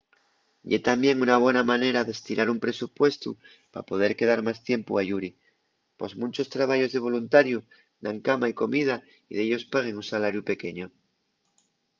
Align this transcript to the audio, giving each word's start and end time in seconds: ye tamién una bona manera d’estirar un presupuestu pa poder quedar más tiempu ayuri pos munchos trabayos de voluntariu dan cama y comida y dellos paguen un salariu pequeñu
ye 0.71 0.79
tamién 0.87 1.17
una 1.25 1.35
bona 1.45 1.61
manera 1.71 2.05
d’estirar 2.05 2.47
un 2.53 2.59
presupuestu 2.65 3.29
pa 3.73 3.87
poder 3.89 4.11
quedar 4.19 4.39
más 4.47 4.59
tiempu 4.69 4.91
ayuri 4.95 5.31
pos 5.97 6.11
munchos 6.19 6.51
trabayos 6.55 6.91
de 6.91 7.05
voluntariu 7.07 7.59
dan 8.03 8.17
cama 8.27 8.45
y 8.51 8.57
comida 8.61 8.95
y 9.31 9.33
dellos 9.39 9.67
paguen 9.73 9.99
un 10.01 10.05
salariu 10.11 10.41
pequeñu 10.51 10.85